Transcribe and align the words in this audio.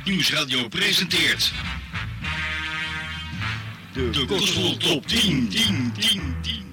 Goed 0.00 0.08
Nieuws 0.08 0.32
Radio 0.32 0.68
presenteert 0.68 1.52
De, 3.92 4.10
de 4.10 4.24
Gospel 4.28 4.76
Top 4.76 5.06
10, 5.06 5.48
10, 5.48 5.92
10, 5.98 6.36
10. 6.42 6.64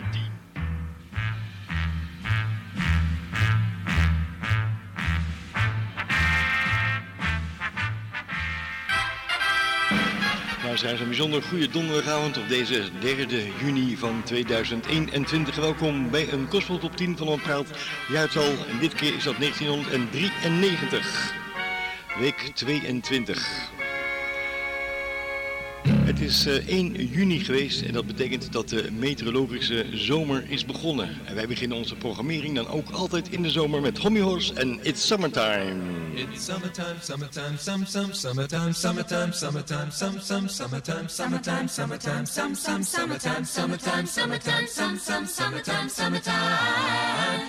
Luisteraars, 10.63 10.99
een 10.99 11.07
bijzonder 11.07 11.43
goede 11.43 11.69
donderdagavond 11.69 12.37
op 12.37 12.49
deze 12.49 12.83
3 12.99 13.51
juni 13.63 13.97
van 13.97 14.23
2021. 14.23 15.55
Welkom 15.55 16.09
bij 16.09 16.31
een 16.31 16.47
Gospel 16.49 16.77
Top 16.77 16.97
10 16.97 17.17
van 17.17 17.27
Onpraat 17.27 17.67
jaartal. 18.09 18.53
En 18.69 18.79
dit 18.79 18.93
keer 18.93 19.15
is 19.15 19.23
dat 19.23 19.39
1993. 19.39 21.45
Week 22.19 22.51
22. 22.53 23.69
Het 25.89 26.19
is 26.19 26.45
eh, 26.45 26.67
1 26.67 27.07
juni 27.07 27.39
geweest 27.39 27.81
en 27.81 27.93
dat 27.93 28.05
betekent 28.05 28.51
dat 28.51 28.69
de 28.69 28.91
meteorologische 28.91 29.85
zomer 29.91 30.43
is 30.47 30.65
begonnen. 30.65 31.09
En 31.25 31.35
wij 31.35 31.47
beginnen 31.47 31.77
onze 31.77 31.95
programmering 31.95 32.55
dan 32.55 32.67
ook 32.67 32.89
altijd 32.89 33.29
in 33.29 33.41
de 33.41 33.49
zomer 33.49 33.81
met 33.81 33.97
Hommy 33.97 34.19
Horse 34.19 34.53
en 34.53 34.79
It's 34.81 35.07
Summertime. 35.07 35.75
It's 36.15 36.45
summertime, 36.45 36.95
summertime, 37.01 37.57
some, 37.57 37.85
some, 37.85 38.13
summertime, 38.13 38.73
summertime, 38.73 39.31
summertime, 39.33 39.91
some, 39.91 40.19
some, 40.19 40.47
summertime, 40.47 41.07
summertime, 41.07 41.67
summertime, 41.67 42.25
some, 42.25 42.55
some, 42.55 42.83
summertime, 42.83 43.45
summertime, 43.45 44.05
summertime, 44.07 44.67
some, 44.67 44.97
some, 44.97 45.25
summertime, 45.27 45.89
summertime. 45.89 47.47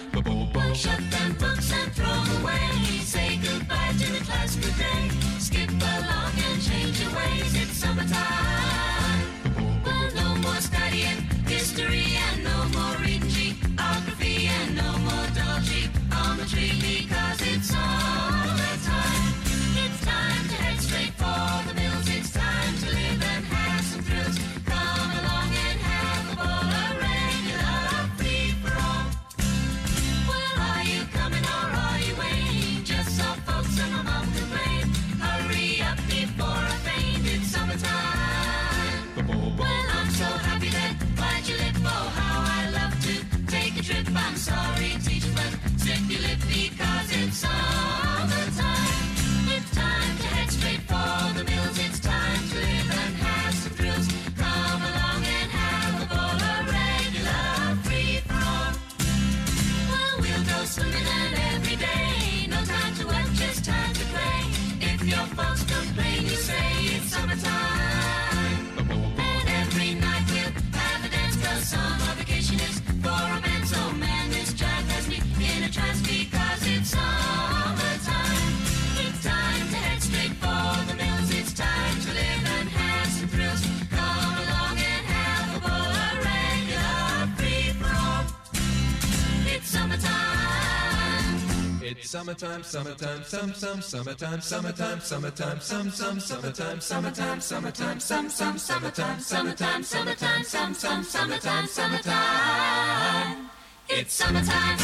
Summertime, 92.09 92.63
summertime, 92.63 93.23
some, 93.23 93.53
some, 93.53 93.83
summertime, 93.83 94.41
summertime, 94.41 94.99
summertime, 95.03 95.61
some, 95.61 95.91
some, 95.91 96.19
summertime, 96.19 96.81
summertime, 96.81 97.39
summertime, 97.39 98.01
some, 98.01 98.31
some, 98.31 98.59
summertime, 98.59 99.21
summertime, 99.21 99.85
summertime, 99.85 101.05
summertime, 101.05 101.67
summertime. 101.67 103.51
It's 103.89 104.15
summertime. 104.15 104.79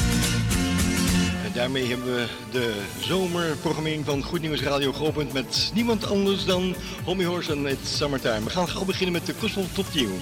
En 1.44 1.52
daarmee 1.54 1.86
hebben 1.86 2.14
we 2.14 2.26
de 2.52 2.82
zomerprogrammering 3.00 4.04
van 4.04 4.22
Goed 4.22 4.40
Nieuws 4.40 4.62
Radio 4.62 4.92
geopend 4.92 5.32
met 5.32 5.70
niemand 5.74 6.06
anders 6.06 6.44
dan 6.44 6.74
Hommy 7.04 7.24
Horse 7.24 7.52
en 7.52 7.66
It's 7.66 7.96
Summertime. 7.96 8.44
We 8.44 8.50
gaan 8.50 8.68
gauw 8.68 8.84
beginnen 8.84 9.12
met 9.12 9.26
de 9.26 9.34
Gospel 9.40 9.66
Top 9.74 9.86
10. 9.92 10.20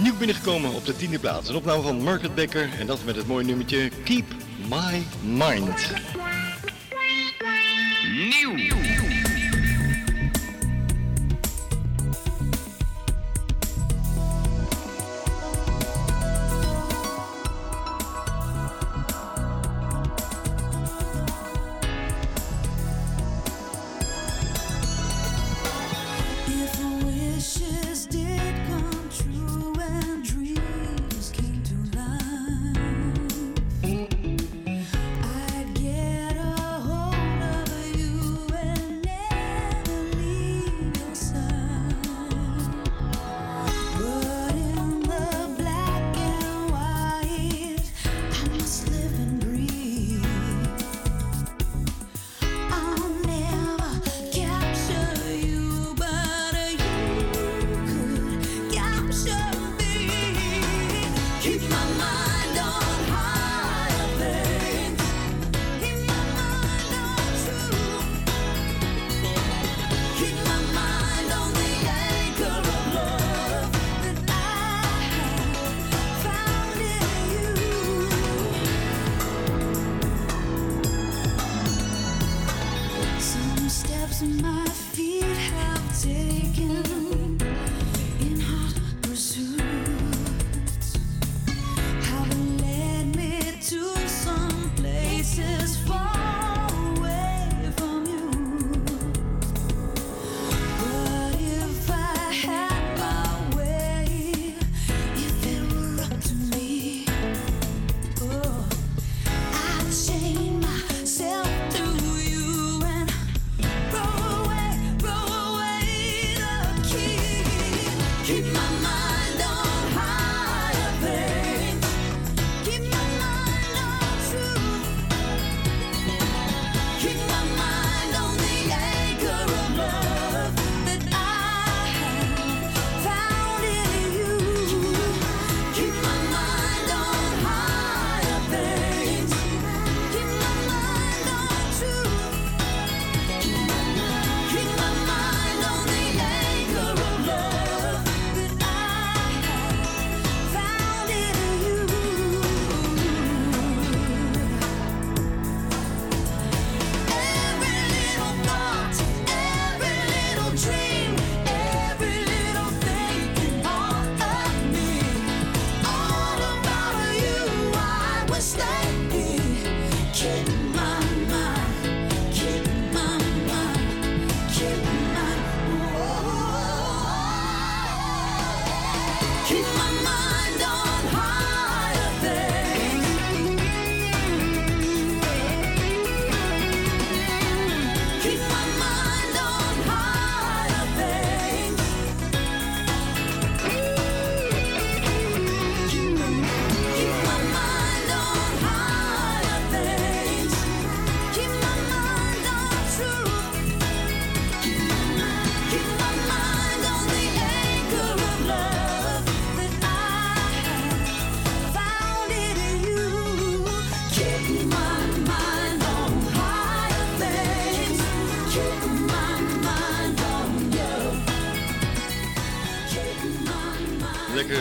Nieuw 0.00 0.16
binnengekomen 0.16 0.72
op 0.72 0.86
de 0.86 0.96
tiende 0.96 1.18
plaats. 1.18 1.48
Een 1.48 1.56
opname 1.56 1.82
van 1.82 2.02
Margaret 2.02 2.34
Becker 2.34 2.68
en 2.78 2.86
dat 2.86 3.04
met 3.04 3.16
het 3.16 3.26
mooie 3.26 3.44
nummertje 3.44 3.90
Keep 4.04 4.24
My 4.68 5.02
Mind. 5.22 5.92
Nieuw. 8.12 9.31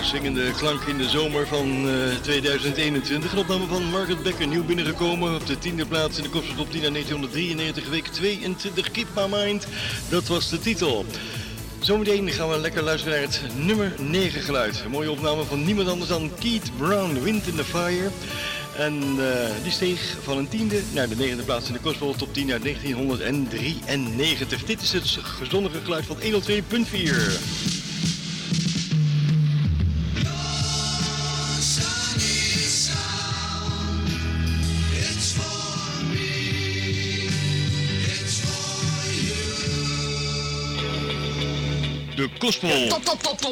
zingende 0.04 0.52
klank 0.52 0.82
in 0.82 0.98
de 0.98 1.10
zomer 1.10 1.48
van 1.48 1.90
eh, 1.90 1.94
2021. 2.22 3.32
Een 3.32 3.38
opname 3.38 3.68
van 3.68 3.84
Margaret 3.84 4.24
Becker, 4.24 4.48
nieuw 4.48 4.64
binnengekomen 4.64 5.36
op 5.36 5.48
de 5.48 5.58
tiende 5.58 5.86
plaats 5.86 6.18
in 6.18 6.24
de 6.24 6.30
Kopse 6.30 6.56
Top 6.56 6.72
10 6.72 6.84
uit 6.84 6.94
1993, 6.94 7.90
week 7.90 8.08
22, 8.08 8.92
Keep 8.92 9.08
My 9.16 9.26
Mind. 9.30 9.68
Dat 10.10 10.28
was 10.28 10.50
de 10.50 10.60
titel. 10.60 11.06
Zometeen 11.80 12.32
gaan 12.32 12.50
we 12.50 12.60
lekker 12.60 12.84
luisteren 12.84 13.20
naar 13.20 13.28
het 13.28 13.42
nummer 13.56 13.94
9 13.98 14.42
geluid. 14.42 14.82
Een 14.86 14.92
mooie 14.92 15.12
opname 15.12 15.44
van 15.44 15.64
niemand 15.64 15.88
anders 15.88 16.10
dan 16.10 16.32
Keith 16.40 16.72
Brown, 16.78 17.22
Wind 17.22 17.48
in 17.48 17.56
the 17.56 17.64
Fire. 17.64 18.10
En 18.78 18.94
eh, 18.94 19.64
die 19.64 19.72
steeg 19.72 20.18
van 20.24 20.38
een 20.38 20.50
tiende 20.50 20.82
naar 20.94 21.10
de 21.10 21.16
negende 21.16 21.44
plaats 21.44 21.68
in 21.68 21.74
de 21.74 21.80
kostbal 21.80 22.16
Top 22.16 22.34
10 22.34 22.52
uit 22.52 22.64
1993. 22.64 24.64
Dit 24.64 24.82
is 24.82 24.92
het 24.92 25.18
gezondige 25.22 25.80
geluid 25.84 26.06
van 26.06 26.18
102.4. 26.22 27.81
de 42.22 42.30
Gospel. 42.40 42.90
top, 42.90 43.04
top, 43.04 43.38
top, 43.38 43.52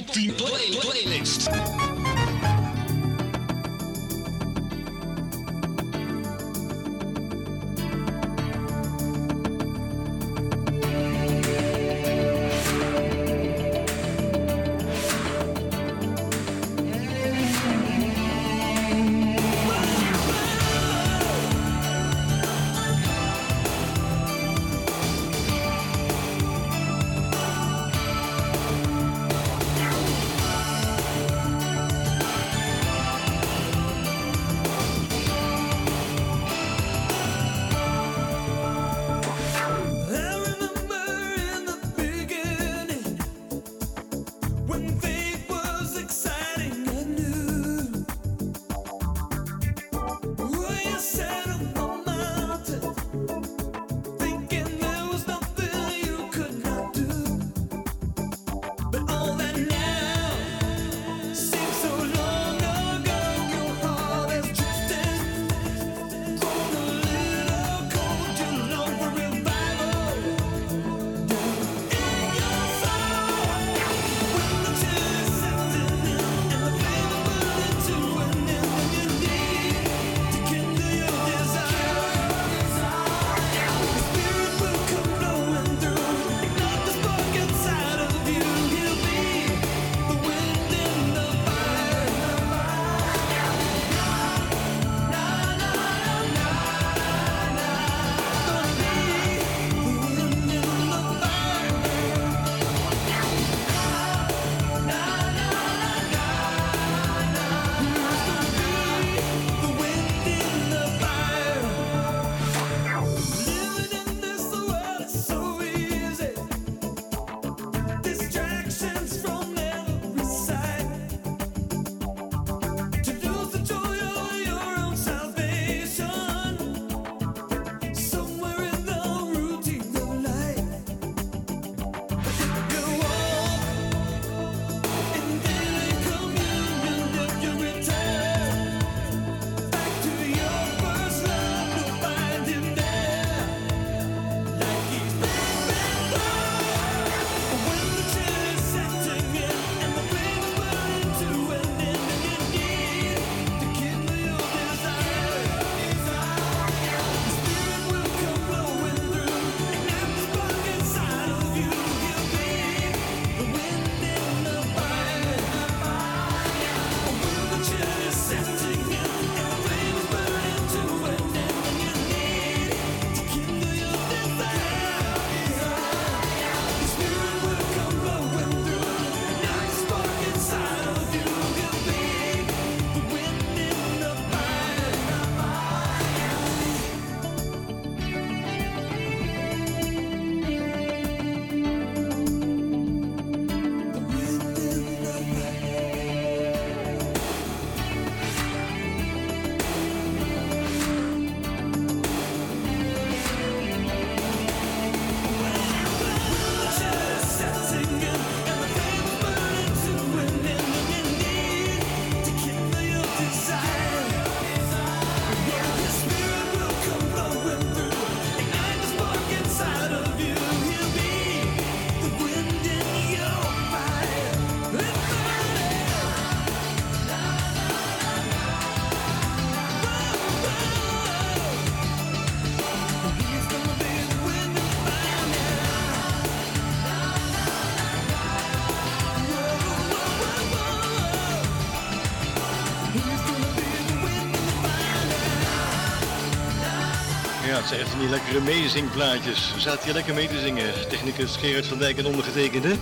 Zeg, 247.69 247.89
van 247.89 247.99
die 247.99 248.09
lekkere 248.09 248.41
meezingplaatjes. 248.41 249.53
Zaten 249.57 249.83
hier 249.83 249.93
lekker 249.93 250.13
mee 250.13 250.27
te 250.27 250.39
zingen. 250.39 250.89
Technicus 250.89 251.35
Gerard 251.35 251.65
van 251.65 251.77
Dijk 251.77 251.97
en 251.97 252.05
ondergetekende. 252.05 252.75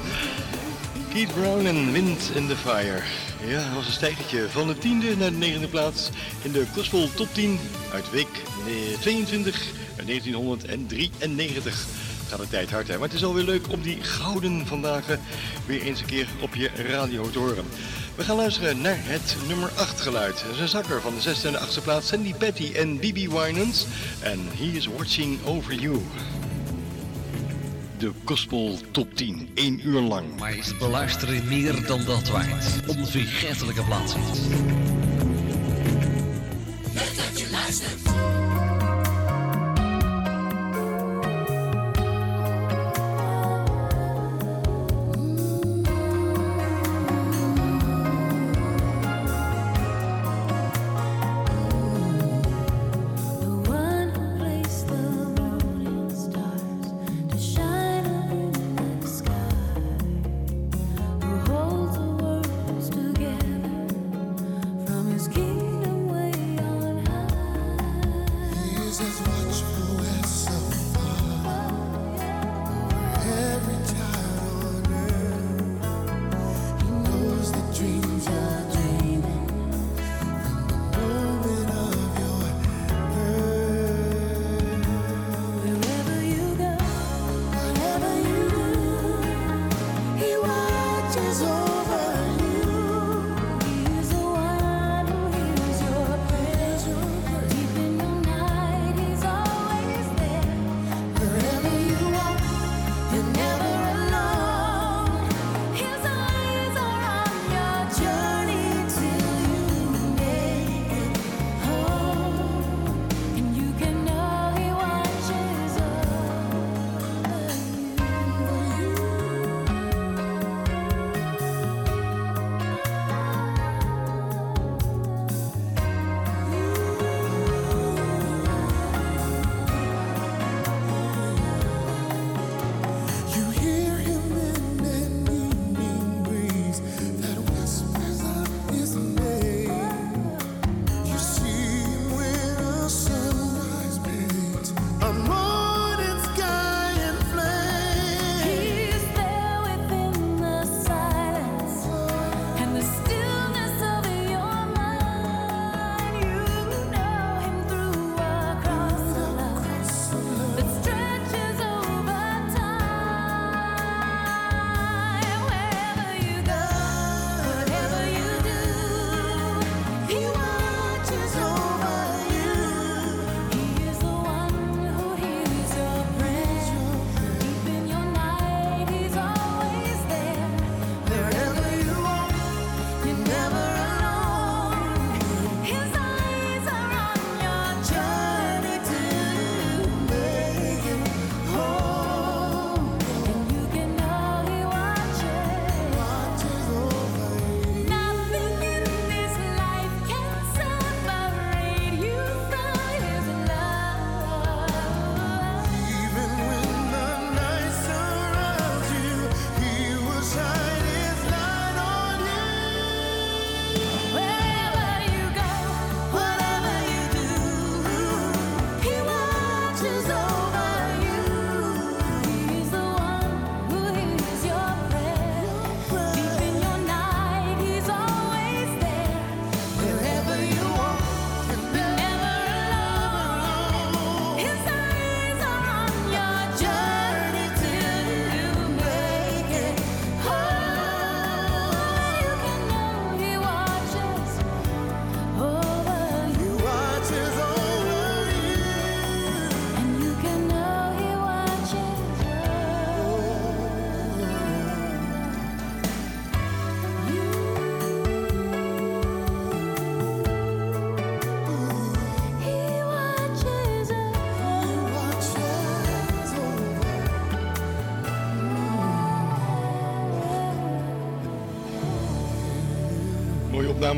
Keith 1.14 1.34
Brown 1.34 1.66
en 1.66 1.92
Wind 1.92 2.32
in 2.36 2.48
the 2.48 2.56
Fire. 2.56 3.02
Ja, 3.48 3.64
dat 3.64 3.74
was 3.74 3.86
een 3.86 3.92
stijgertje 3.92 4.50
van 4.50 4.68
de 4.68 4.78
tiende 4.78 5.18
naar 5.18 5.30
de 5.30 5.38
negende 5.38 5.68
plaats 5.68 6.10
in 6.42 6.52
de 6.52 6.66
Gospel 6.74 7.10
Top 7.16 7.28
10 7.34 7.60
uit 7.94 8.10
week 8.12 8.28
eh, 8.68 9.00
22 9.00 9.66
1993. 10.06 11.88
Gaat 12.28 12.40
de 12.40 12.48
tijd 12.50 12.72
hard, 12.72 12.88
hè? 12.88 12.94
Maar 12.94 13.08
het 13.08 13.18
is 13.18 13.24
alweer 13.24 13.44
leuk 13.44 13.72
om 13.72 13.82
die 13.82 14.04
gouden 14.04 14.68
vandaag 14.68 15.06
weer 15.66 15.82
eens 15.82 16.00
een 16.00 16.06
keer 16.06 16.28
op 16.42 16.56
je 16.56 16.70
radio 16.76 17.30
te 17.30 17.40
horen. 17.40 17.66
We 18.16 18.24
gaan 18.24 18.36
luisteren 18.36 18.82
naar 18.82 18.98
het 19.00 19.36
nummer 19.48 19.72
8 19.76 20.02
geluid. 20.02 20.44
Dat 20.46 20.54
is 20.54 20.60
een 20.60 20.68
zakker 20.68 21.02
van 21.02 21.14
de 21.16 21.36
6e 21.36 21.46
en 21.46 21.52
de 21.52 21.60
8e 21.60 21.84
plaats, 21.84 22.08
Sandy 22.08 22.34
Patty 22.34 22.72
en 22.76 23.00
Bibi 23.00 23.30
Winans. 23.30 23.86
En 24.20 24.40
he 24.56 24.78
is 24.78 24.88
watching 24.88 25.40
over 25.46 25.74
you. 25.74 26.02
De 27.98 28.12
Gospel 28.26 28.80
Top 28.92 29.16
10, 29.16 29.50
1 29.54 29.88
uur 29.88 30.02
lang. 30.02 30.40
Maar 30.40 30.56
is 30.56 30.68
het 30.68 30.78
beluisteren 30.78 31.48
meer 31.48 31.86
dan 31.86 32.06
dat 32.06 32.28
waard? 32.28 32.66
Onvergetelijke 32.88 33.84
plaatsen. 33.84 34.22
The 37.78 38.47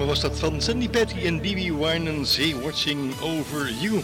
was 0.07 0.19
dat 0.19 0.39
van 0.39 0.61
Sandy 0.61 0.89
Patty 0.89 1.25
en 1.25 1.41
Bibi 1.41 1.73
Winans, 1.73 2.37
Hey 2.37 2.55
Watching 2.55 3.19
Over 3.21 3.71
You. 3.81 4.03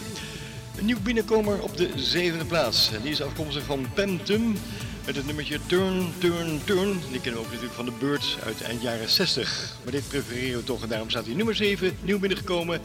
Een 0.77 0.85
nieuw 0.85 0.99
binnenkomer 1.03 1.61
op 1.61 1.77
de 1.77 1.89
zevende 1.95 2.45
plaats. 2.45 2.91
En 2.93 3.01
die 3.01 3.11
is 3.11 3.21
afkomstig 3.21 3.63
van 3.63 3.87
Pam 3.93 4.23
Tum 4.23 4.57
met 5.05 5.15
het 5.15 5.25
nummertje 5.25 5.59
Turn, 5.65 6.13
Turn, 6.17 6.61
Turn. 6.65 7.01
Die 7.11 7.21
kennen 7.21 7.41
we 7.41 7.47
ook 7.47 7.51
natuurlijk 7.51 7.73
van 7.73 7.85
de 7.85 7.91
Birds 7.99 8.37
uit 8.45 8.61
eind 8.61 8.81
jaren 8.81 9.09
60. 9.09 9.75
Maar 9.83 9.91
dit 9.91 10.07
prefereren 10.07 10.59
we 10.59 10.63
toch 10.63 10.83
en 10.83 10.89
daarom 10.89 11.09
staat 11.09 11.25
hij 11.25 11.35
nummer 11.35 11.55
7, 11.55 11.97
nieuw 12.01 12.19
binnengekomen 12.19 12.81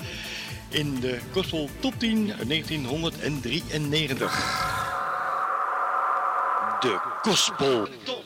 in 0.69 1.01
de 1.01 1.19
Gospel 1.33 1.69
Top 1.81 1.95
10 1.99 2.35
uit 2.39 2.49
1993. 2.49 4.33
De 6.81 6.99
Gospel 7.23 7.89
Top 8.05 8.20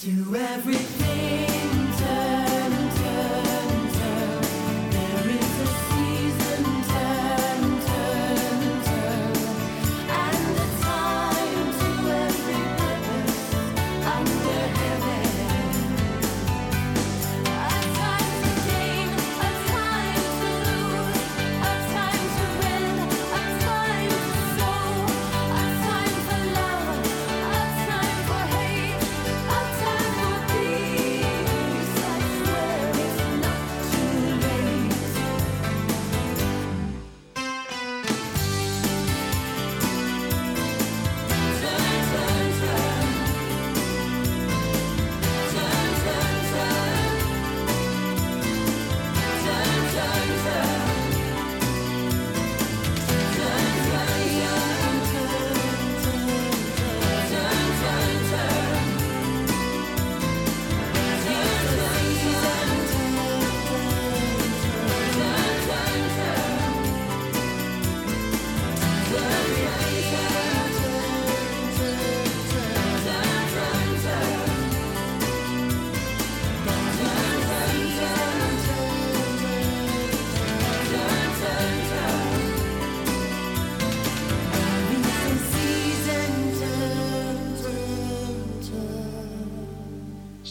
To 0.00 0.34
everything 0.34 1.09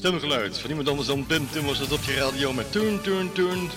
Van 0.09 0.69
iemand 0.69 0.87
anders 0.87 1.07
dan 1.07 1.25
Tim 1.27 1.65
was 1.65 1.79
dat 1.79 1.91
op 1.91 2.03
je 2.03 2.13
radio 2.13 2.53
met 2.53 2.71
Turn, 2.71 3.01
Turn, 3.01 3.31
Turn. 3.31 3.69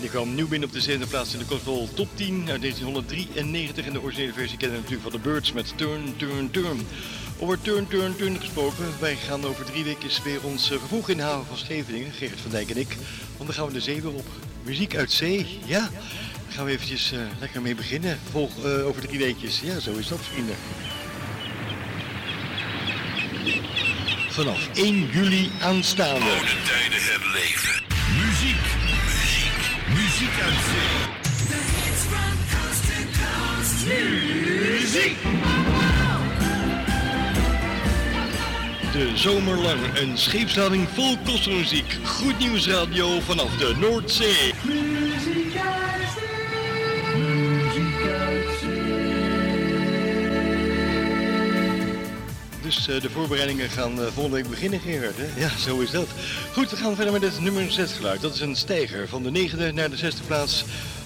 Die 0.00 0.10
kwam 0.10 0.34
nieuw 0.34 0.48
binnen 0.48 0.68
op 0.68 0.74
de 0.74 0.80
zevende 0.80 1.06
plaats 1.06 1.32
in 1.32 1.38
de 1.38 1.44
Control 1.44 1.88
Top 1.94 2.08
10 2.14 2.50
uit 2.50 2.60
1993. 2.60 3.86
En 3.86 3.92
de 3.92 4.02
originele 4.02 4.32
versie 4.32 4.58
kennen 4.58 4.76
we 4.76 4.82
natuurlijk 4.82 5.10
van 5.10 5.20
de 5.20 5.28
Birds 5.28 5.52
met 5.52 5.72
Turn, 5.76 6.14
Turn, 6.16 6.50
Turn. 6.50 6.86
Over 7.38 7.60
Turn, 7.60 7.88
Turn, 7.88 8.16
Turn 8.16 8.40
gesproken. 8.40 8.84
Wij 9.00 9.16
gaan 9.16 9.44
over 9.44 9.64
drie 9.64 9.84
weken 9.84 10.08
weer 10.24 10.42
ons 10.42 10.70
eh, 10.70 10.78
vervoeg 10.78 11.08
in 11.08 11.16
de 11.16 11.22
haven 11.22 11.46
van 11.46 11.56
Scheveningen, 11.56 12.12
Gerrit 12.12 12.40
van 12.40 12.50
Dijk 12.50 12.70
en 12.70 12.76
ik. 12.76 12.96
Want 13.36 13.46
dan 13.46 13.52
gaan 13.52 13.66
we 13.66 13.72
de 13.72 13.80
zee 13.80 14.02
weer 14.02 14.14
op. 14.14 14.26
Muziek 14.62 14.96
uit 14.96 15.12
zee, 15.12 15.46
ja. 15.64 15.80
Daar 15.80 16.54
gaan 16.54 16.64
we 16.64 16.70
eventjes 16.70 17.12
eh, 17.12 17.20
lekker 17.40 17.62
mee 17.62 17.74
beginnen. 17.74 18.18
Volg, 18.30 18.64
eh, 18.64 18.86
over 18.86 19.02
drie 19.02 19.18
weekjes. 19.18 19.60
Ja, 19.60 19.80
zo 19.80 19.92
is 19.92 20.08
dat 20.08 20.20
vrienden. 20.20 20.56
Vanaf 24.36 24.68
1 24.74 25.08
juli 25.12 25.50
aanstaande. 25.60 26.20
Oude 26.20 26.56
tijden 26.64 27.02
herleven. 27.02 27.82
Muziek, 28.16 28.64
muziek, 28.84 29.58
muziek 29.88 30.40
uit 30.44 30.60
zee. 30.68 31.04
Muziek! 34.70 35.16
De 38.92 39.10
zomer 39.14 39.56
lang 39.56 39.80
een 39.94 40.18
scheepslading 40.18 40.88
vol 40.94 41.18
kostenmuziek. 41.24 41.98
Goed 42.04 42.38
nieuws 42.38 42.66
radio 42.66 43.20
vanaf 43.20 43.56
de 43.56 43.74
Noordzee. 43.80 44.54
Dus 52.66 52.88
eh, 52.88 53.00
de 53.00 53.10
voorbereidingen 53.10 53.70
gaan 53.70 54.00
eh, 54.00 54.06
volgende 54.06 54.36
week 54.36 54.48
beginnen, 54.48 54.80
Gerard. 54.80 55.16
Hè? 55.16 55.40
Ja, 55.40 55.48
zo 55.48 55.80
is 55.80 55.90
dat. 55.90 56.08
Goed, 56.52 56.70
we 56.70 56.76
gaan 56.76 56.94
verder 56.94 57.12
met 57.12 57.22
het 57.22 57.40
nummer 57.40 57.72
6 57.72 57.92
geluid. 57.92 58.20
Dat 58.20 58.34
is 58.34 58.40
een 58.40 58.56
stijger 58.56 59.08
van 59.08 59.22
de 59.22 59.30
negende 59.30 59.72
naar 59.72 59.90
de 59.90 59.96
zesde 59.96 60.22
plaats. 60.22 60.64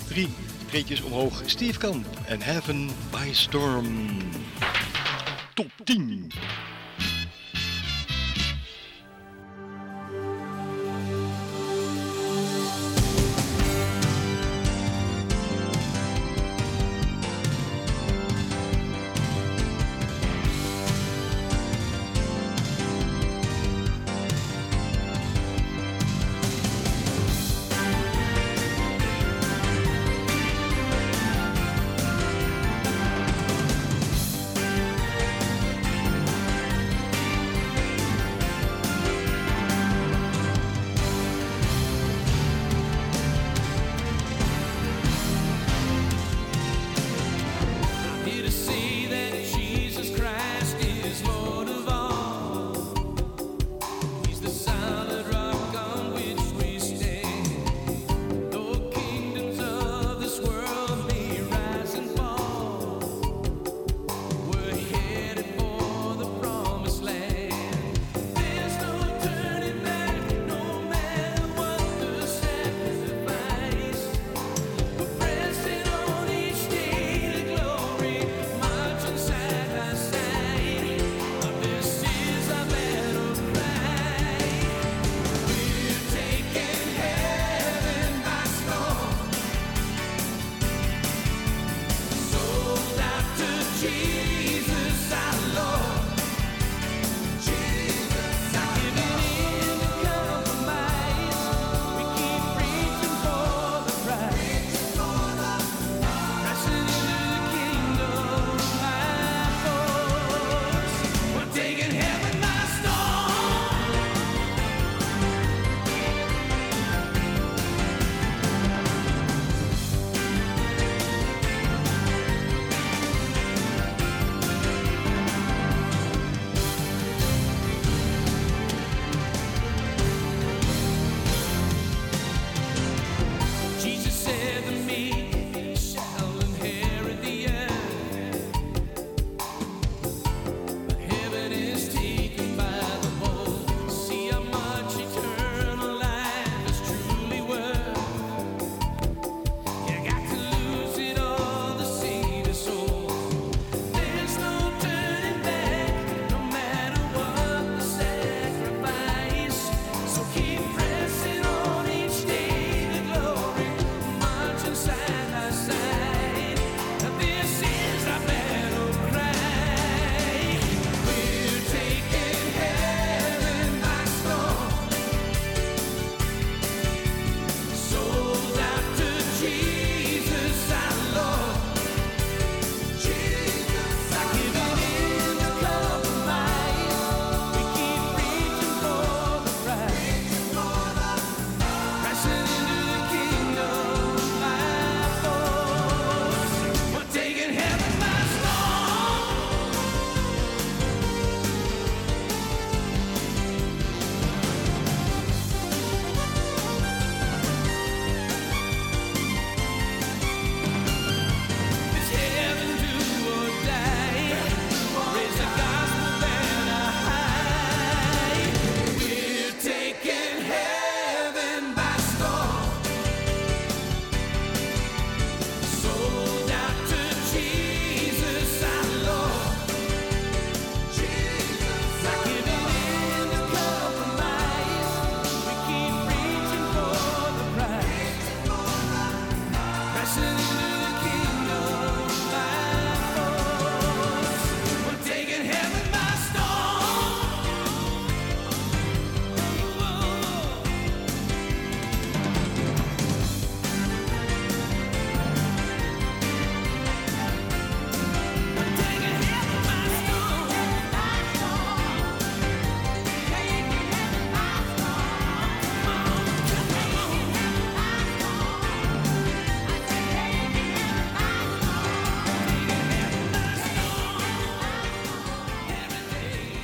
Drie 0.09 0.29
treetjes 0.67 1.03
omhoog. 1.03 1.43
Steve 1.47 1.79
Kamp 1.79 2.07
en 2.27 2.43
Heaven 2.43 2.91
by 3.11 3.29
Storm. 3.33 4.09
Top 5.55 5.71
10. 5.85 6.33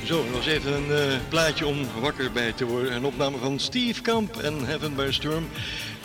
Zo, 0.07 0.23
nog 0.23 0.35
eens 0.35 0.45
even 0.45 0.73
een 0.73 0.91
eh, 0.91 1.19
plaatje 1.29 1.65
om 1.65 1.77
wakker 1.99 2.31
bij 2.31 2.53
te 2.53 2.65
worden. 2.65 2.93
Een 2.93 3.05
opname 3.05 3.37
van 3.37 3.59
Steve 3.59 4.01
Kamp 4.01 4.37
en 4.37 4.65
Heaven 4.65 4.95
by 4.95 5.07
Storm. 5.09 5.47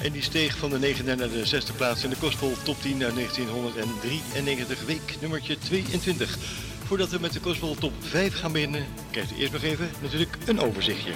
En 0.01 0.13
die 0.13 0.23
steeg 0.23 0.57
van 0.57 0.71
de 0.71 0.95
9e 0.95 1.05
naar 1.05 1.17
de 1.17 1.63
6e 1.63 1.77
plaats 1.77 2.05
in 2.05 2.11
de 2.11 2.17
Kostvol 2.17 2.53
Top 2.63 2.81
10 2.81 2.97
naar 2.97 3.15
1993, 3.15 4.85
week 4.85 5.17
nummertje 5.21 5.59
22. 5.59 6.39
Voordat 6.85 7.11
we 7.11 7.19
met 7.21 7.33
de 7.33 7.41
Kostvol 7.41 7.75
Top 7.75 7.93
5 8.01 8.35
gaan 8.35 8.53
beginnen, 8.53 8.87
krijgt 9.11 9.33
u 9.33 9.37
eerst 9.37 9.53
nog 9.53 9.63
even 9.63 9.91
natuurlijk 10.01 10.37
een 10.47 10.61
overzichtje. 10.61 11.13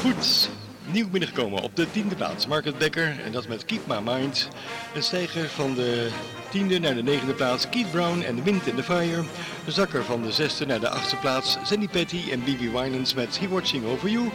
Goed, 0.00 0.50
nieuw 0.92 1.08
binnengekomen 1.08 1.62
op 1.62 1.76
de 1.76 1.90
tiende 1.90 2.14
plaats. 2.14 2.46
Market 2.46 2.78
Becker 2.78 3.20
en 3.24 3.32
dat 3.32 3.48
met 3.48 3.64
Keep 3.64 3.86
My 3.86 3.98
Mind. 4.04 4.48
Een 4.94 5.02
stijger 5.02 5.48
van 5.48 5.74
de 5.74 6.08
tiende 6.50 6.78
naar 6.78 6.94
de 6.94 7.02
negende 7.02 7.32
plaats. 7.32 7.68
Keith 7.68 7.90
Brown 7.90 8.20
en 8.20 8.36
The 8.36 8.42
Wind 8.42 8.66
in 8.66 8.74
the 8.74 8.82
Fire. 8.82 9.24
Een 9.66 9.72
zakker 9.72 10.04
van 10.04 10.22
de 10.22 10.32
zesde 10.32 10.66
naar 10.66 10.80
de 10.80 10.88
achtste 10.88 11.16
plaats. 11.16 11.58
Sandy 11.64 11.88
Petty 11.88 12.20
en 12.30 12.40
B.B. 12.40 12.58
Winans 12.58 13.14
met 13.14 13.38
He 13.38 13.48
Watching 13.48 13.84
Over 13.86 14.08
You. 14.08 14.30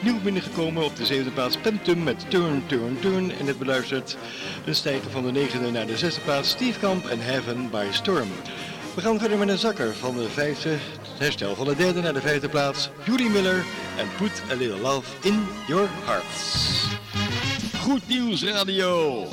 Nieuw 0.00 0.20
binnengekomen 0.20 0.84
op 0.84 0.96
de 0.96 1.06
zevende 1.06 1.30
plaats. 1.30 1.56
Pentum 1.56 2.02
met 2.02 2.30
Turn, 2.30 2.62
Turn, 2.66 2.98
Turn. 3.00 3.32
En 3.38 3.46
het 3.46 3.58
beluistert 3.58 4.16
een 4.64 4.74
stijger 4.74 5.10
van 5.10 5.24
de 5.24 5.32
negende 5.32 5.70
naar 5.70 5.86
de 5.86 5.96
zesde 5.96 6.20
plaats. 6.20 6.48
Steve 6.48 6.78
Kamp 6.78 7.06
en 7.06 7.20
Heaven 7.20 7.70
by 7.70 7.86
Storm. 7.90 8.28
We 8.94 9.00
gaan 9.00 9.18
verder 9.18 9.38
met 9.38 9.48
een 9.48 9.58
zakker 9.58 9.94
van 9.94 10.16
de 10.16 10.28
vijfde, 10.28 10.76
herstel 11.18 11.54
van 11.54 11.66
de 11.66 11.76
derde 11.76 12.00
naar 12.00 12.12
de 12.12 12.20
vijfde 12.20 12.48
plaats. 12.48 12.90
Julie 13.04 13.30
Miller 13.30 13.64
en 13.96 14.06
Put 14.18 14.42
a 14.50 14.54
Little 14.54 14.80
Love 14.80 15.10
in 15.22 15.46
Your 15.66 15.88
Hearts. 16.04 16.86
Goed 17.80 18.08
nieuws 18.08 18.44
radio. 18.44 19.26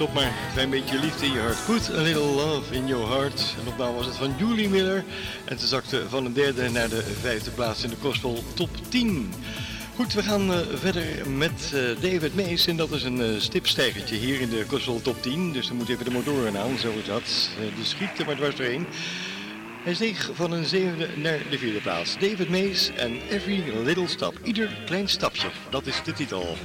Stop 0.00 0.14
maar, 0.14 0.24
een 0.24 0.52
klein 0.52 0.70
beetje 0.70 0.98
liefde 0.98 1.26
in 1.26 1.32
je 1.32 1.38
hart. 1.38 1.64
Put 1.66 1.90
a 1.90 2.02
little 2.02 2.22
love 2.22 2.74
in 2.74 2.86
your 2.86 3.08
heart. 3.08 3.54
En 3.60 3.68
opname 3.68 3.92
was 3.92 4.06
het 4.06 4.16
van 4.16 4.34
Julie 4.38 4.68
Miller. 4.68 5.04
En 5.44 5.58
ze 5.58 5.66
zakte 5.66 6.08
van 6.08 6.24
de 6.24 6.32
derde 6.32 6.70
naar 6.70 6.88
de 6.88 7.02
vijfde 7.20 7.50
plaats 7.50 7.84
in 7.84 7.90
de 7.90 7.96
Gospel 8.00 8.42
Top 8.54 8.70
10. 8.88 9.32
Goed, 9.94 10.12
we 10.12 10.22
gaan 10.22 10.52
eh, 10.52 10.58
verder 10.74 11.30
met 11.30 11.72
eh, 11.74 12.10
David 12.12 12.34
Mees. 12.34 12.66
En 12.66 12.76
dat 12.76 12.90
is 12.90 13.02
een 13.02 13.40
stipstijgertje 13.40 14.16
hier 14.16 14.40
in 14.40 14.48
de 14.48 14.64
Gospel 14.68 15.02
Top 15.02 15.22
10. 15.22 15.52
Dus 15.52 15.66
dan 15.66 15.76
moet 15.76 15.88
even 15.88 16.04
de 16.04 16.10
motoren 16.10 16.58
aan, 16.58 16.78
zo 16.78 16.92
is 16.98 17.06
dat. 17.06 17.50
Die 17.74 17.84
schiet 17.84 18.18
er 18.18 18.26
maar 18.26 18.36
dwars 18.36 18.56
doorheen. 18.56 18.86
Hij 19.82 19.94
steeg 19.94 20.30
van 20.34 20.52
een 20.52 20.64
zevende 20.64 21.08
naar 21.16 21.38
de 21.50 21.58
vierde 21.58 21.80
plaats. 21.80 22.14
David 22.18 22.48
Mees 22.48 22.90
en 22.96 23.20
Every 23.30 23.64
Little 23.84 24.08
Step. 24.08 24.40
Ieder 24.42 24.70
klein 24.86 25.08
stapje, 25.08 25.48
dat 25.70 25.86
is 25.86 26.02
de 26.04 26.12
titel. 26.12 26.56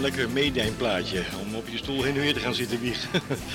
een 0.00 0.06
lekker 0.06 0.30
meedijnplaatje 0.30 1.22
om 1.42 1.54
op 1.54 1.68
je 1.68 1.76
stoel 1.76 2.02
heen 2.02 2.14
en 2.14 2.20
weer 2.20 2.34
te 2.34 2.40
gaan 2.40 2.54
zitten 2.54 2.80
wiegen. 2.80 3.08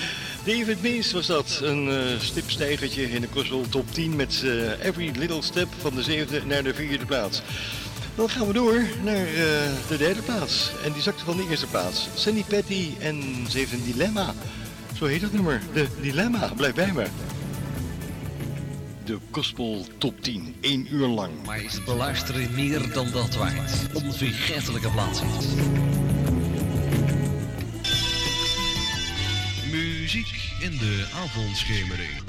David 0.46 0.82
Mees 0.82 1.12
was 1.12 1.26
dat, 1.26 1.60
een 1.64 1.88
uh, 1.88 2.20
stipstijgertje 2.20 3.12
in 3.12 3.22
de 3.22 3.28
Kosovo 3.28 3.70
top 3.70 3.91
10 3.91 4.16
met 4.16 4.43
eh, 4.43 4.86
Every 4.86 5.12
Little 5.18 5.41
Step 5.41 5.68
van 5.78 5.96
de 5.96 6.04
zevende 6.04 6.46
naar 6.46 6.64
de 6.64 6.74
vierde 6.74 7.06
plaats. 7.06 7.41
Dan 8.16 8.30
gaan 8.30 8.48
we 8.48 8.54
door 8.54 8.82
naar 9.04 9.26
eh, 9.26 9.34
de 9.88 9.98
derde 9.98 10.22
plaats 10.22 10.72
en 10.84 10.91
die 10.91 11.02
zakte 11.02 11.24
van 11.24 11.38
de 11.38 11.48
eerste 11.50 11.68
plaats. 11.68 12.08
Sandy 12.16 12.43
Patty 12.43 12.89
en 13.00 13.46
ze 13.50 13.58
heeft 13.58 13.72
een 13.72 13.84
dilemma. 13.84 14.34
Zo 14.98 15.06
heet 15.06 15.22
dat 15.22 15.32
nummer, 15.32 15.62
de 15.74 15.88
dilemma, 16.02 16.52
blijf 16.56 16.74
bij 16.74 16.91
me. 16.93 17.06
De 19.06 19.18
Gospel 19.32 19.86
Top 19.98 20.22
10, 20.22 20.56
1 20.62 20.88
uur 20.93 21.08
lang. 21.08 21.32
Maar 21.46 21.64
is 21.64 21.84
beluisteren 21.84 22.54
meer 22.56 22.93
dan 22.93 23.12
dat 23.12 23.36
waard. 23.36 23.72
Onvergetelijke 23.93 24.89
plaats. 24.89 25.22
muziek 30.06 30.51
in 30.60 30.78
de 30.78 31.08
avondschemering. 31.14 32.24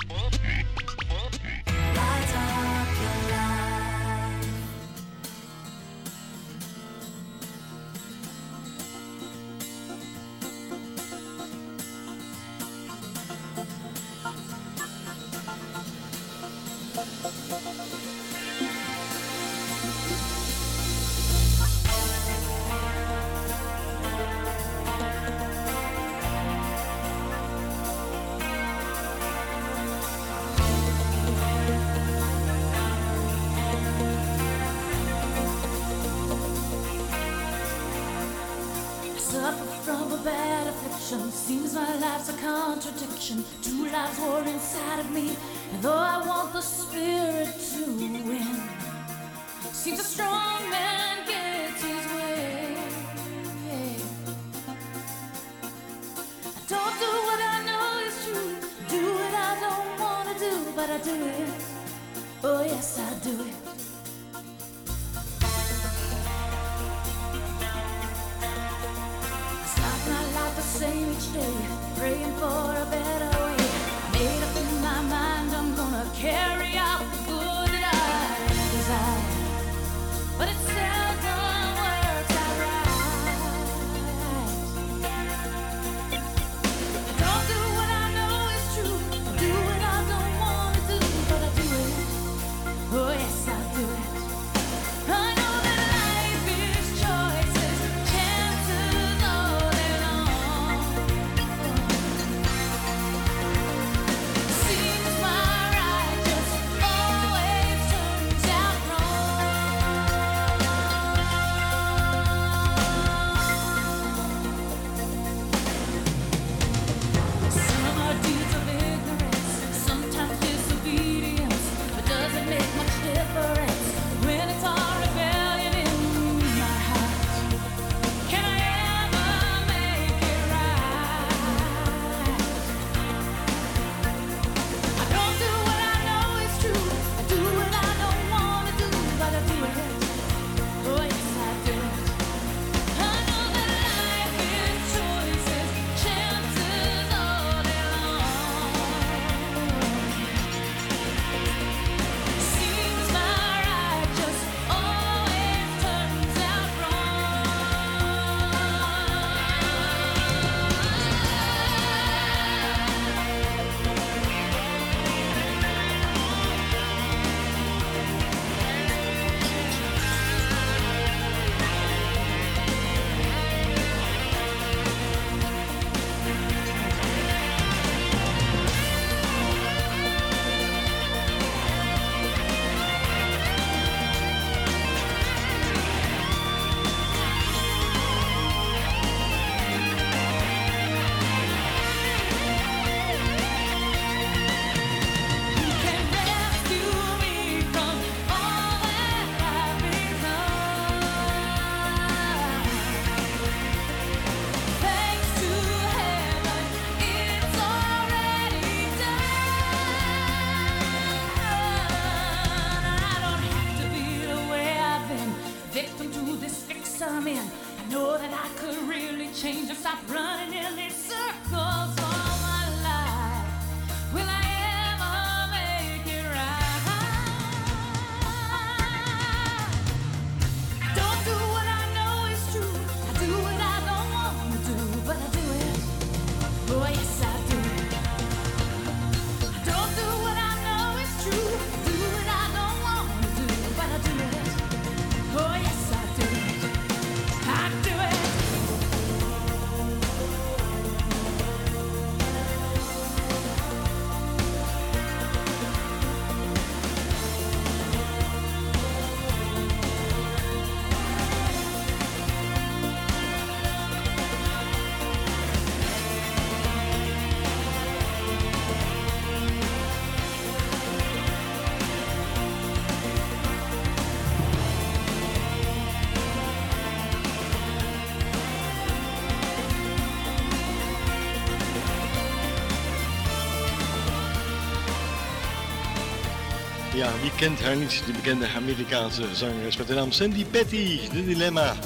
Ja, 287.07 287.13
wie 287.23 287.31
kent 287.37 287.61
haar 287.63 287.77
niet? 287.77 288.03
Die 288.05 288.15
bekende 288.15 288.47
Amerikaanse 288.57 289.23
zangeres 289.33 289.77
met 289.77 289.87
de 289.87 289.95
naam 289.95 290.13
Sandy 290.13 290.45
Petty, 290.45 290.99
de 291.13 291.25
Dilemma. 291.25 291.77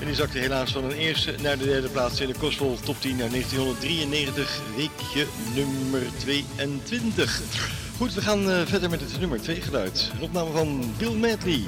En 0.00 0.06
die 0.06 0.14
zakte 0.14 0.38
helaas 0.38 0.72
van 0.72 0.84
een 0.84 0.92
eerste 0.96 1.34
naar 1.42 1.58
de 1.58 1.64
derde 1.64 1.88
plaats 1.88 2.20
in 2.20 2.26
de 2.28 2.34
Gospel 2.38 2.78
Top 2.84 3.00
10 3.00 3.16
naar 3.16 3.30
1993, 3.30 4.60
weekje 4.76 5.26
nummer 5.54 6.02
22. 6.18 7.40
Goed, 7.96 8.14
we 8.14 8.20
gaan 8.20 8.50
eh, 8.50 8.60
verder 8.66 8.90
met 8.90 9.00
het 9.00 9.20
nummer 9.20 9.40
2 9.42 9.60
geluid. 9.60 10.10
Een 10.14 10.22
opname 10.22 10.50
van 10.52 10.94
Bill 10.98 11.12
Medley. 11.12 11.62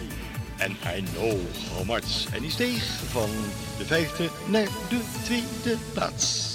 En 0.57 0.70
I 0.96 1.03
know 1.14 1.38
how 1.74 1.88
much. 1.88 2.26
En 2.32 2.40
die 2.40 2.50
steeg 2.50 2.82
van 3.11 3.30
de 3.78 3.84
vijfde 3.84 4.30
naar 4.46 4.68
de 4.88 5.00
tweede 5.24 5.78
plaats. 5.92 6.50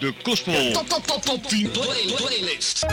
De 0.00 0.14
Gospel. 0.22 0.72
Top, 0.72 0.88
top, 0.88 1.06
top, 1.06 1.22
top 1.22 1.42
10 1.48 1.70
play- 1.70 2.12
playlist. 2.16 2.86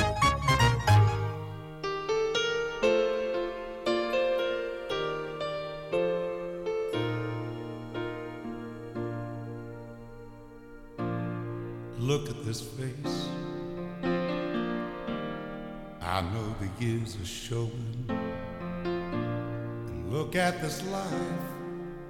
The 16.86 16.92
years 16.92 17.18
showing. 17.24 18.06
And 18.10 20.14
look 20.14 20.36
at 20.36 20.62
this 20.62 20.86
life. 20.88 21.42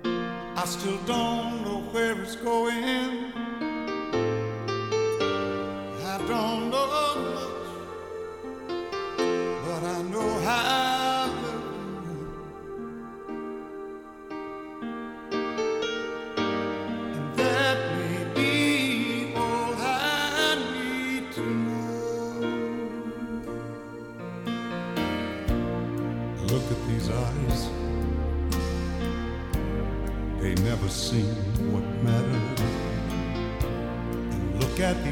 I 0.03 0.63
still 0.65 0.97
don't 1.05 1.63
know 1.63 1.81
where 1.91 2.21
it's 2.21 2.35
going. 2.35 3.31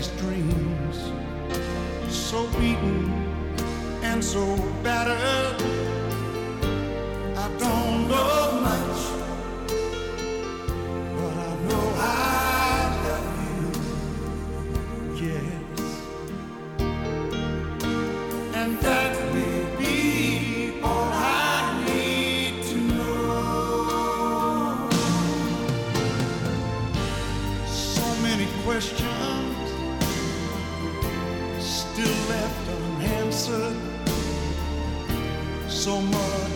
These 0.04 0.20
dreams. 0.20 1.12
So 2.10 2.48
beaten 2.60 3.12
and 4.04 4.24
so 4.24 4.58
battered. 4.84 5.83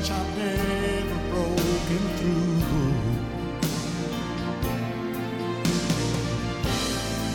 I've 0.05 0.37
never 0.37 1.19
broken 1.31 2.01
through. 2.17 2.61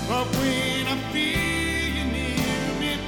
But 0.08 0.26
when 0.36 0.86
I 0.86 0.96
feel 1.12 1.88
you 1.96 2.04
near 2.12 2.66
me, 2.80 2.98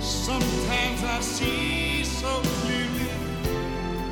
sometimes 0.00 1.04
I 1.04 1.20
see 1.20 2.04
so 2.04 2.40
clearly 2.60 3.10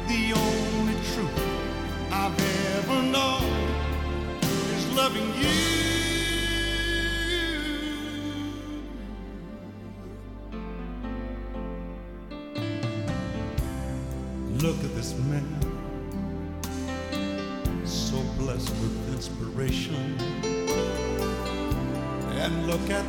the 0.06 0.34
only 0.34 0.96
truth 1.12 1.40
I've 2.10 2.38
ever 2.76 3.02
known 3.02 3.50
is 4.76 4.86
loving 4.94 5.34
you. 5.40 6.01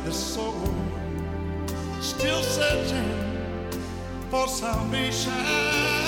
The 0.04 0.12
soul 0.12 0.54
still 2.00 2.42
searching 2.42 3.10
for 4.30 4.48
salvation. 4.48 6.03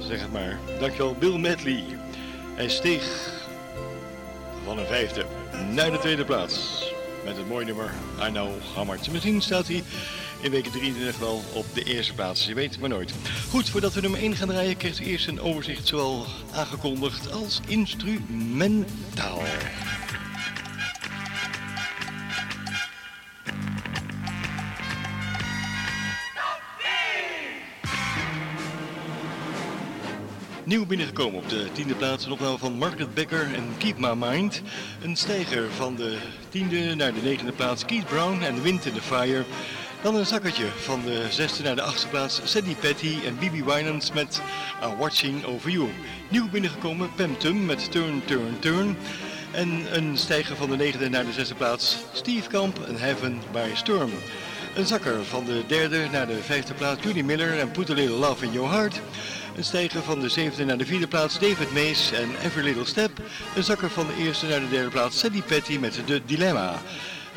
Zeg 0.00 0.20
het 0.20 0.32
maar. 0.32 0.58
Dankjewel 0.78 1.14
Bill 1.18 1.38
Medley. 1.38 1.84
Hij 2.54 2.68
steeg 2.68 3.32
van 4.64 4.78
een 4.78 4.86
vijfde 4.86 5.26
naar 5.72 5.90
de 5.90 5.98
tweede 5.98 6.24
plaats. 6.24 6.84
Met 7.24 7.36
het 7.36 7.48
mooie 7.48 7.64
nummer 7.64 7.92
I 8.22 8.30
Know 8.30 8.48
How. 8.74 8.88
Misschien 9.12 9.42
staat 9.42 9.66
hij 9.66 9.82
in 10.40 10.50
week 10.50 10.66
23 10.66 11.18
wel 11.18 11.42
op 11.52 11.66
de 11.74 11.82
eerste 11.84 12.14
plaats. 12.14 12.46
Je 12.46 12.54
weet 12.54 12.70
het 12.70 12.80
maar 12.80 12.88
nooit. 12.88 13.14
Goed, 13.50 13.70
voordat 13.70 13.94
we 13.94 14.00
nummer 14.00 14.20
1 14.20 14.36
gaan 14.36 14.48
draaien, 14.48 14.76
krijgt 14.76 15.00
u 15.00 15.04
eerst 15.04 15.28
een 15.28 15.40
overzicht 15.40 15.86
zowel 15.86 16.26
aangekondigd 16.52 17.32
als 17.32 17.60
instrumentaal. 17.66 19.42
Nieuw 30.70 30.86
binnengekomen 30.86 31.38
op 31.38 31.48
de 31.48 31.68
tiende 31.72 31.94
plaats 31.94 32.24
een 32.24 32.32
opname 32.32 32.58
van 32.58 32.72
Margaret 32.72 33.14
Becker 33.14 33.54
en 33.54 33.74
Keep 33.78 33.98
My 33.98 34.12
Mind. 34.14 34.62
Een 35.02 35.16
stijger 35.16 35.70
van 35.70 35.96
de 35.96 36.18
tiende 36.48 36.94
naar 36.94 37.14
de 37.14 37.20
negende 37.20 37.52
plaats 37.52 37.84
Keith 37.84 38.06
Brown 38.06 38.42
en 38.42 38.62
Wind 38.62 38.86
in 38.86 38.92
the 38.92 39.00
Fire. 39.00 39.44
Dan 40.02 40.14
een 40.14 40.26
zakkertje 40.26 40.66
van 40.66 41.02
de 41.04 41.26
zesde 41.30 41.62
naar 41.62 41.74
de 41.74 41.82
achtste 41.82 42.08
plaats 42.08 42.40
Sadie 42.44 42.74
Petty 42.74 43.16
en 43.24 43.38
Bibi 43.38 43.64
Winans 43.64 44.12
met 44.12 44.42
I'm 44.82 44.96
Watching 44.96 45.44
Over 45.44 45.70
You. 45.70 45.88
Nieuw 46.28 46.48
binnengekomen 46.50 47.14
Pam 47.14 47.38
Tum 47.38 47.64
met 47.64 47.90
Turn, 47.90 48.22
Turn, 48.24 48.58
Turn. 48.58 48.96
En 49.50 49.96
een 49.96 50.18
stijger 50.18 50.56
van 50.56 50.70
de 50.70 50.76
negende 50.76 51.08
naar 51.08 51.24
de 51.24 51.32
zesde 51.32 51.54
plaats 51.54 51.96
Steve 52.12 52.48
Kamp 52.48 52.86
en 52.86 52.96
Heaven 52.96 53.40
by 53.52 53.68
Storm. 53.74 54.10
Een 54.74 54.86
zakker 54.86 55.24
van 55.24 55.44
de 55.44 55.62
derde 55.66 56.06
naar 56.12 56.26
de 56.26 56.42
vijfde 56.42 56.74
plaats 56.74 57.02
Judy 57.02 57.22
Miller 57.22 57.58
en 57.58 57.70
Put 57.70 57.90
a 57.90 57.94
Little 57.94 58.16
Love 58.16 58.44
in 58.44 58.52
Your 58.52 58.70
Heart. 58.70 59.00
Een 59.56 59.64
stijger 59.64 60.02
van 60.02 60.20
de 60.20 60.28
zevende 60.28 60.64
naar 60.64 60.78
de 60.78 60.86
vierde 60.86 61.08
plaats 61.08 61.38
David 61.38 61.72
Mays 61.72 62.12
en 62.12 62.28
Every 62.44 62.64
Little 62.64 62.84
Step. 62.84 63.10
Een 63.56 63.64
zakker 63.64 63.90
van 63.90 64.06
de 64.06 64.24
eerste 64.24 64.46
naar 64.46 64.60
de 64.60 64.68
derde 64.68 64.90
plaats 64.90 65.18
Sadie 65.18 65.42
Petty 65.42 65.78
met 65.78 66.02
De 66.06 66.22
Dilemma. 66.24 66.82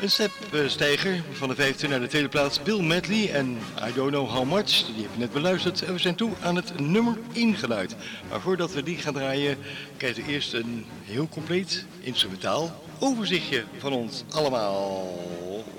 Een 0.00 0.10
step-stijger 0.10 1.22
van 1.32 1.48
de 1.48 1.54
vijfde 1.54 1.88
naar 1.88 2.00
de 2.00 2.06
tweede 2.06 2.28
plaats 2.28 2.62
Bill 2.62 2.82
Medley 2.82 3.30
en 3.30 3.58
I 3.88 3.92
Don't 3.94 4.10
Know 4.10 4.28
How 4.28 4.52
Much. 4.52 4.86
Die 4.86 5.02
heb 5.02 5.10
je 5.12 5.18
net 5.18 5.32
beluisterd 5.32 5.82
en 5.82 5.92
we 5.92 5.98
zijn 5.98 6.14
toe 6.14 6.32
aan 6.42 6.56
het 6.56 6.80
nummer 6.80 7.16
1 7.32 7.56
geluid. 7.56 7.96
Maar 8.30 8.40
voordat 8.40 8.72
we 8.72 8.82
die 8.82 8.96
gaan 8.96 9.14
draaien, 9.14 9.58
krijgt 9.96 10.18
u 10.18 10.24
eerst 10.26 10.52
een 10.52 10.84
heel 11.04 11.28
compleet 11.28 11.84
instrumentaal 12.00 12.82
overzichtje 12.98 13.64
van 13.78 13.92
ons 13.92 14.24
allemaal. 14.30 15.18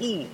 Oeh. 0.02 0.26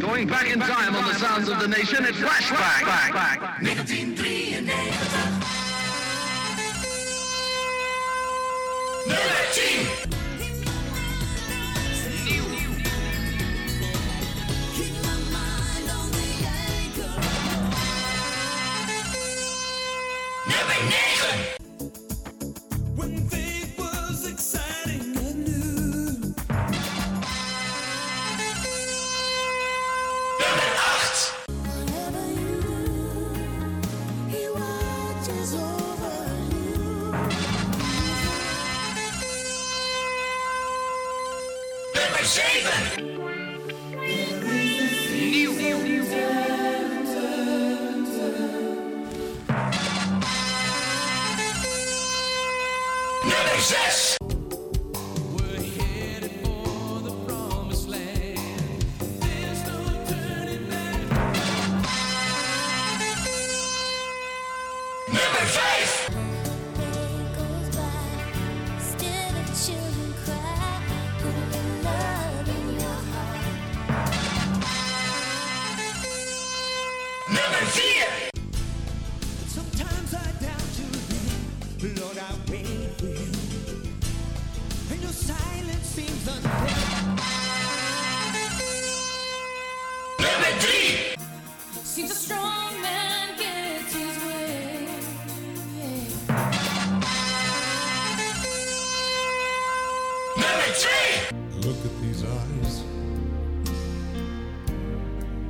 Going 0.00 0.26
back 0.26 0.50
in 0.50 0.58
time 0.58 0.96
on 0.96 1.04
the 1.04 1.14
sounds 1.14 1.48
of 1.48 1.60
the 1.60 1.68
nation, 1.68 2.04
it's 2.04 2.18
flashback. 2.18 3.38
1993. 3.62 4.60
Nummer 9.06 9.18
10. 9.52 10.17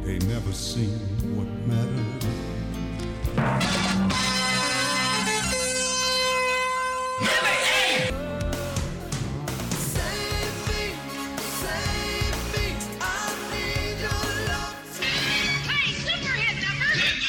They 0.08 0.16
never 0.20 0.52
seen 0.54 0.98
what 1.36 1.46
mattered. 1.68 2.24
Nummer 7.20 7.56
1. 7.60 8.16
Save 9.76 10.56
me, 10.64 10.96
save 11.60 12.40
me. 12.56 12.72
I 13.02 13.36
need 13.52 14.00
your 14.00 14.24
love. 14.48 14.80
Play 15.68 15.92
super 16.00 16.36
hit 16.40 16.56
number. 16.64 16.88
10, 16.88 17.20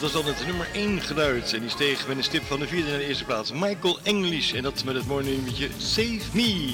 Dat 0.00 0.12
was 0.12 0.22
dan 0.22 0.34
het 0.34 0.46
nummer 0.46 0.68
1 0.72 1.00
geluid. 1.00 1.52
En 1.52 1.60
die 1.60 1.70
steeg 1.70 2.08
met 2.08 2.16
een 2.16 2.24
stip 2.24 2.42
van 2.42 2.58
de 2.58 2.66
vierde 2.66 2.90
naar 2.90 2.98
de 2.98 3.04
eerste 3.04 3.24
plaats. 3.24 3.52
Michael 3.52 3.98
English. 4.02 4.52
En 4.52 4.62
dat 4.62 4.84
met 4.84 4.94
het 4.94 5.06
mooie 5.06 5.24
nummertje 5.24 5.68
Save 5.78 6.20
Me. 6.32 6.70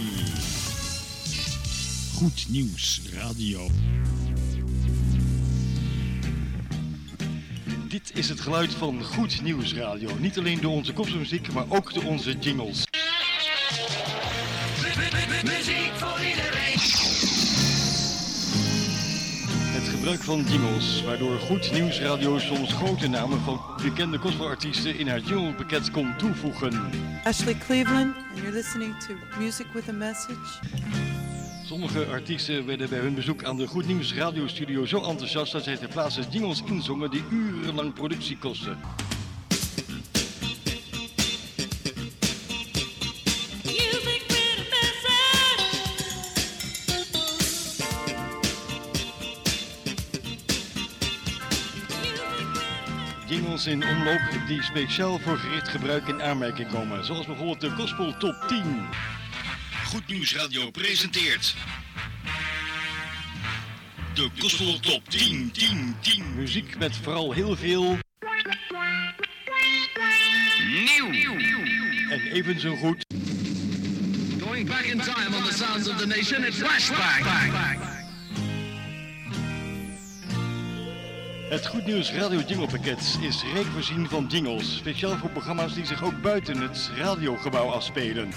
Goed 2.15 2.45
nieuws, 2.49 3.01
radio. 3.13 3.71
Dit 7.89 8.11
is 8.15 8.29
het 8.29 8.41
geluid 8.41 8.75
van 8.75 9.03
Goed 9.05 9.43
Nieuws 9.43 9.75
Radio. 9.75 10.11
Niet 10.19 10.39
alleen 10.39 10.61
door 10.61 10.73
onze 10.73 10.93
kopmuziek, 10.93 11.53
maar 11.53 11.65
ook 11.69 11.95
door 11.95 12.05
onze 12.05 12.39
jingles. 12.39 12.84
Van 20.25 20.43
jingles, 20.43 21.03
waardoor 21.03 21.39
Goed 21.39 21.73
Nieuws 21.73 22.01
Radio 22.01 22.39
soms 22.39 22.73
grote 22.73 23.09
namen 23.09 23.41
van 23.41 23.61
bekende 23.83 24.19
gospelartiesten 24.19 24.99
in 24.99 25.09
haar 25.09 25.21
jinglepakket 25.21 25.91
kon 25.91 26.17
toevoegen. 26.17 26.91
Ashley 27.25 27.55
Cleveland, 27.55 28.17
and 28.17 28.39
you're 28.39 28.53
listening 28.53 28.99
to 28.99 29.15
Music 29.39 29.67
with 29.73 29.89
a 29.89 29.93
Message. 29.93 30.59
Sommige 31.67 32.07
artiesten 32.07 32.67
werden 32.67 32.89
bij 32.89 32.99
hun 32.99 33.15
bezoek 33.15 33.45
aan 33.45 33.57
de 33.57 33.67
Goed 33.67 33.87
Nieuws 33.87 34.15
radiostudio 34.15 34.87
zo 34.87 35.03
enthousiast 35.03 35.53
dat 35.53 35.65
zij 35.65 35.77
ter 35.77 35.89
plaatse 35.89 36.23
jingles 36.31 36.63
inzongen 36.65 37.11
die 37.11 37.25
urenlang 37.31 37.93
productie 37.93 38.39
kosten. 38.39 38.79
Jingles 53.27 53.67
in 53.67 53.85
omloop 53.85 54.21
die 54.47 54.63
speciaal 54.63 55.19
voor 55.19 55.39
gericht 55.39 55.69
gebruik 55.69 56.07
in 56.07 56.23
aanmerking 56.23 56.71
komen, 56.71 57.05
zoals 57.05 57.27
bijvoorbeeld 57.27 57.61
de 57.61 57.71
Gospel 57.71 58.17
Top 58.17 58.45
10. 58.49 58.87
Goed 59.85 60.07
Nieuws 60.07 60.37
Radio 60.37 60.71
presenteert 60.71 61.55
de 64.15 64.29
Gospel 64.39 64.81
Top 64.81 65.09
10, 65.09 65.51
10, 65.51 65.97
10. 66.01 66.35
Muziek 66.35 66.79
met 66.79 66.97
vooral 66.97 67.33
heel 67.33 67.57
veel 67.57 67.99
Nieuw. 70.69 71.13
en 72.11 72.21
even 72.21 72.61
zo 72.61 72.77
goed 72.77 73.05
Going 74.41 74.69
back 74.69 74.85
in 74.85 75.01
time 75.01 75.37
on 75.37 75.43
the 75.43 75.53
sounds 75.53 75.89
of 75.89 75.97
the 75.97 76.07
nation, 76.07 76.45
it's 76.45 76.57
flashback. 76.57 77.94
Het 81.55 81.67
Goed 81.67 81.87
Nieuws 81.87 82.13
Radio 82.13 82.41
Jingle 82.47 82.67
Pakket 82.67 83.19
is 83.23 83.45
rijk 83.53 83.67
voorzien 83.67 84.09
van 84.09 84.27
jingles, 84.29 84.77
speciaal 84.77 85.17
voor 85.17 85.31
programma's 85.31 85.75
die 85.75 85.87
zich 85.87 86.05
ook 86.05 86.23
buiten 86.23 86.61
het 86.61 86.91
radiogebouw 86.97 87.69
afspelen. 87.69 88.31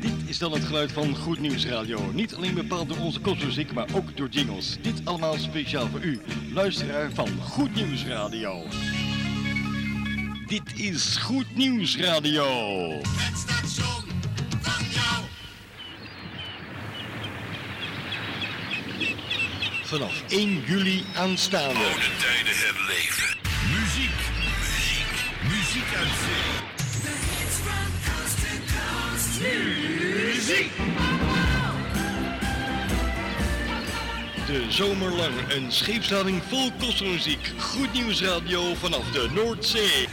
Dit 0.00 0.12
is 0.26 0.38
dan 0.38 0.52
het 0.52 0.64
geluid 0.64 0.92
van 0.92 1.16
Goed 1.16 1.40
Nieuws 1.40 1.66
Radio. 1.66 2.10
Niet 2.12 2.34
alleen 2.34 2.54
bepaald 2.54 2.88
door 2.88 2.98
onze 2.98 3.20
kopmuziek, 3.20 3.72
maar 3.72 3.88
ook 3.94 4.16
door 4.16 4.28
jingles. 4.28 4.76
Dit 4.80 5.00
allemaal 5.04 5.38
speciaal 5.38 5.86
voor 5.86 6.02
u, 6.02 6.20
luisteraar 6.52 7.10
van 7.12 7.28
Goed 7.40 7.74
Nieuws 7.74 8.06
Radio. 8.06 8.62
Dit 10.46 10.80
is 10.80 11.16
Goed 11.16 11.56
Nieuws 11.56 11.96
Radio. 11.96 12.46
Het 13.02 13.38
station 13.38 14.03
Vanaf 19.94 20.22
1 20.28 20.64
juli 20.66 21.04
aanstaande. 21.16 21.78
Oude 21.78 22.10
tijden 22.18 22.56
herleven. 22.64 23.36
Muziek, 23.70 24.20
muziek, 24.60 25.12
muziek 25.48 25.94
uit 25.96 26.14
zee. 26.24 26.52
Muziek. 30.34 30.70
De 34.46 34.66
zomer 34.68 35.10
lang 35.10 35.34
een 35.48 35.72
scheepslading 35.72 36.42
vol 36.48 36.72
kostmuziek. 36.78 37.52
Goed 37.58 37.92
Nieuws 37.92 38.22
Radio 38.22 38.74
vanaf 38.74 39.10
de 39.10 39.28
Noordzee. 39.34 40.08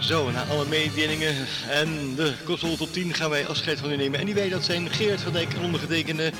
Zo, 0.00 0.30
na 0.30 0.44
alle 0.44 0.66
mededelingen 0.68 1.34
en 1.68 2.14
de 2.14 2.34
Gospel 2.44 2.76
Top 2.76 2.92
10 2.92 3.14
gaan 3.14 3.30
wij 3.30 3.46
afscheid 3.46 3.78
van 3.78 3.90
u 3.90 3.96
nemen. 3.96 4.18
En 4.18 4.26
die 4.26 4.34
wij, 4.34 4.48
dat 4.48 4.64
zijn 4.64 4.90
Geert 4.90 5.20
van 5.20 5.32
Dijk 5.32 5.54
en 5.54 5.62
ondergetekende. 5.62 6.32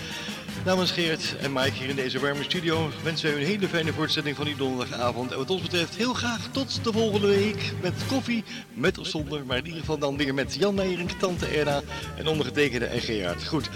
Namens 0.64 0.90
Geert 0.90 1.36
en 1.40 1.52
Mike 1.52 1.72
hier 1.72 1.88
in 1.88 1.96
deze 1.96 2.20
warme 2.20 2.42
studio 2.42 2.90
wensen 3.02 3.30
wij 3.30 3.38
u 3.38 3.40
een 3.40 3.48
hele 3.48 3.68
fijne 3.68 3.92
voortzetting 3.92 4.36
van 4.36 4.44
die 4.44 4.56
donderdagavond. 4.56 5.32
En 5.32 5.38
wat 5.38 5.50
ons 5.50 5.62
betreft 5.62 5.96
heel 5.96 6.14
graag 6.14 6.48
tot 6.50 6.84
de 6.84 6.92
volgende 6.92 7.26
week 7.26 7.72
met 7.82 7.94
koffie, 8.08 8.44
met 8.74 8.98
of 8.98 9.06
zonder. 9.06 9.46
Maar 9.46 9.56
in 9.56 9.64
ieder 9.64 9.80
geval 9.80 9.98
dan 9.98 10.16
weer 10.16 10.34
met 10.34 10.54
Jan 10.54 10.74
Meijering, 10.74 11.12
Tante 11.18 11.46
Erna 11.46 11.80
en 12.16 12.26
ondergetekende 12.26 12.86
en 12.86 13.00
Gerard. 13.00 13.46
Goed, 13.46 13.70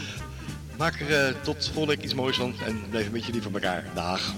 maak 0.77 1.01
er 1.01 1.27
eh, 1.27 1.35
tot 1.43 1.65
volgende 1.65 1.95
week 1.95 2.05
iets 2.05 2.15
moois 2.15 2.37
van 2.37 2.55
en 2.67 2.83
blijf 2.91 3.07
een 3.07 3.13
beetje 3.13 3.33
lief 3.33 3.43
van 3.43 3.55
elkaar. 3.55 3.85
Dag. 3.95 4.35